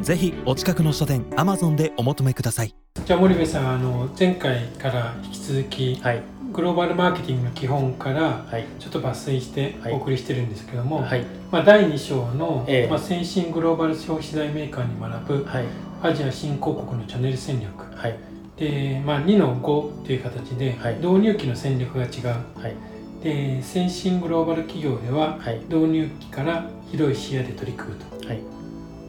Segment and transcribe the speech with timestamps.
[0.00, 2.74] ぜひお近くの書店 Amazon でお求めください。
[3.04, 6.22] じゃあ森部さんあの前回から引き続き、はい。
[6.52, 8.66] グローバルマーケティングの基本からはい。
[8.78, 9.92] ちょっと抜粋してはい。
[9.92, 11.24] お送りしてるんですけども、はい。
[11.50, 12.88] まあ、第2章の、ええ。
[12.88, 15.64] まあ、先進グローバル消費財メーカーに学ぶはい。
[16.02, 17.96] アジア新興国のチャンネル戦略。
[17.96, 18.18] はい。
[18.56, 20.96] で、まあ、2の5という形で、はい。
[20.96, 22.60] 導入期の戦略が違う。
[22.60, 22.74] はい。
[23.22, 25.60] で先進グローバル企業でははい。
[25.68, 28.26] 導入期から広い視野で取り組むと。
[28.26, 28.56] はい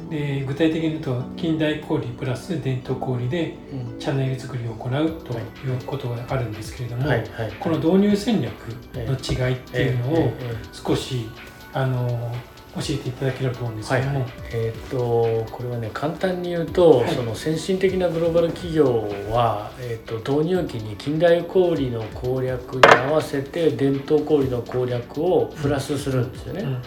[0.09, 3.99] で具体的に言うと近代小売プラス伝統小売でうん。
[3.99, 4.91] チャンネル作りを行う
[5.21, 5.37] とい。
[5.37, 8.53] うことがあるんですけれども、はいはいこの導入戦略
[8.95, 11.27] の違いっていうのをええ少し
[11.73, 12.31] あの
[12.75, 17.15] 教えていただければと思うんですけども、えーっとこれはね簡単に言うと、はい。
[17.15, 26.61] その先進的なグローバル企業は、えーっと導入期に近代小売の攻略に合わせて伝統小売の攻略をプラスするんですよね。
[26.61, 26.81] うん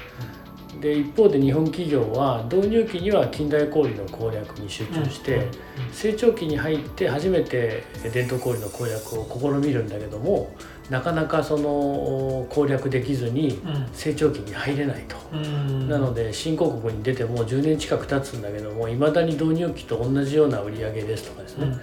[0.81, 5.51] で一方で日本企業は導入期には近代小売の攻略に集中して、うん
[5.93, 10.55] 成長期に入って初めて伝統小売の攻略を試みるんだけども
[10.91, 13.61] なかなかその攻略できずに
[13.93, 15.17] 成長期に入れないと。
[15.33, 15.45] うん。
[15.45, 15.47] う
[15.85, 21.81] んなので新興国に出てもう10年近く経つんだけどもいまだに導入期と同じような売り上げですとかですね、うんうん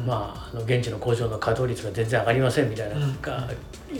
[0.00, 0.06] うん。
[0.06, 2.96] まあ、あの現地の工場の稼働率が全然上がりませんみたいな、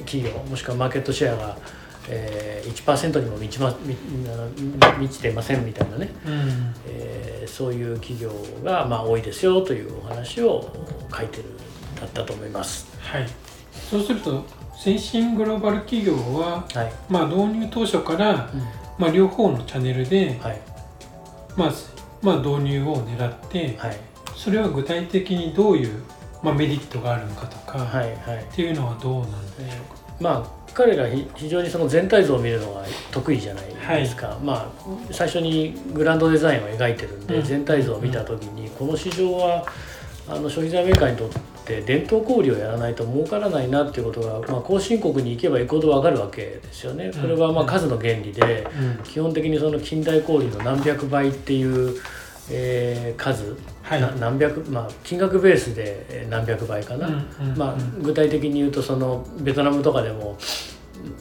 [0.05, 1.57] 企業もしくはマーケットシェアが、
[2.09, 6.75] えー、1%にも満ち,、ま、満満ちてませんみたいなね、うん。
[6.87, 8.31] えーそういう企業
[8.63, 10.71] がまあ多いですよというお話を
[11.17, 11.45] 書いてる
[11.99, 12.87] だったと思います。
[13.01, 13.27] はい、
[13.91, 14.45] そうすると
[14.77, 18.63] 先進グローバル企業は、はい、まあ、導入当初から、うん。
[18.99, 20.61] まあ、両方のチャンネルで、はい。
[21.57, 21.73] まあ
[22.21, 23.97] まあ、導入を狙って、はい。
[24.35, 26.03] それは具体的にどういう、
[26.43, 28.45] まあ、メリットがあるのかとか、はいはい。
[28.45, 37.43] っていうのはどうなんでしょまあ彼らひ非常にその全体像を見るのが得意じゃないですか、まあ最初にグランドデザインを描いてるんで、うん。
[37.43, 39.67] 全体像を見た時にこの市場は
[40.29, 41.31] あの消費財メーカーにとっ
[41.65, 47.11] て伝統小売をやらないと儲からないなっていうことが、まあ、後進国に行けば行くほど分かるわけですよね。
[47.11, 48.67] これはま数の原理で、
[49.05, 51.97] 基本的にその近代小売の何百倍っていう、
[52.51, 54.01] えー数、はい。
[54.01, 60.37] な何百まあ金額ベースでえー何百倍かな、うんうんまあうん、具体的に言うとそのベトナムとかでも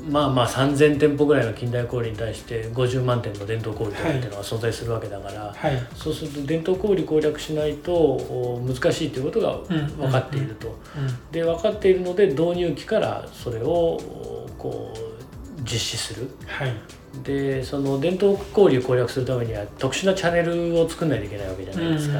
[0.09, 5.87] まあまあ3,000店舗ぐらいの近代小売に対して50万店の伝統小売とかっていうのが存在するわけだから、はい。
[5.95, 9.87] そうすると伝統小売攻略しないとお難しいということがうん。
[9.97, 10.67] 分かっていると。
[10.67, 10.71] う
[11.01, 11.31] ん。
[11.31, 15.14] で分かっているので導入期からそれをおこう
[15.65, 16.29] 実施する。
[16.47, 16.73] はい
[17.23, 22.19] でその伝統交流を攻略するためには特殊なチャンネルを作んないといけないわけじゃないですか。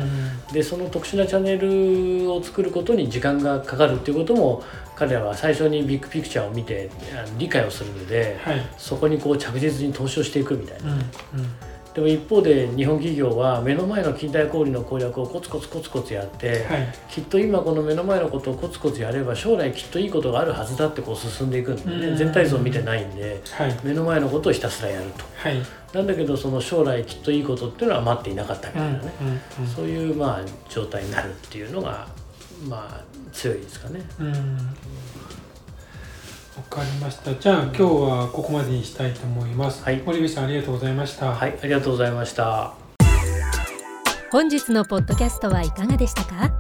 [0.54, 4.64] でその特殊なチャンネルを作ることに時間がかかるっていうことも
[4.96, 6.90] 彼らは最初にビッグピクチャーを見て
[7.38, 10.94] 理解をするのではいそこにこう着実に投資をしていくみたいな。
[10.94, 11.06] うんうん
[11.96, 16.94] でも一方で日本企業は目の前の近代小売の攻略をコツコツコツコツやって、はい。
[17.10, 22.08] きっと今この目の前のことをコツコツやれば将来きっといいことがあるはずだってこう進んでいくんでね。
[22.08, 22.18] うん。
[22.18, 23.80] 全体像を見てないんではい。
[23.82, 25.24] 目の前のことをひたすらやると。
[25.38, 25.62] はい。
[25.94, 29.42] なんだけどその将来きっといいことっていうのは待っていなかったみうんうんたいなね、
[29.74, 32.06] そういうまあ状態になるっていうのが
[32.68, 33.02] まあ
[33.32, 34.02] 強いですかね。
[34.20, 34.58] うん
[36.64, 37.36] かりました。
[37.36, 40.02] じゃあ今日はここまでにしたいと思います、はい。
[40.06, 41.34] 森部さんありがとうございました。
[41.34, 42.74] はい、ありがとうございました。
[44.32, 46.52] 本日のポッドキャストはいかがでしたか？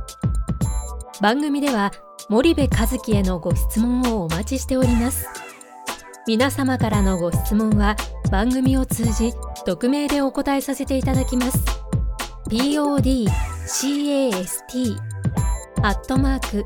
[1.21, 1.91] 番組では
[2.29, 5.27] 森部和樹へのご質問をお待ちしております。
[6.27, 7.95] 皆様からのご質問は
[8.31, 9.33] 番組を通じ
[9.65, 11.59] 匿名でお答えさせていただきます。
[12.49, 14.95] podcast
[15.81, 16.65] アットマーク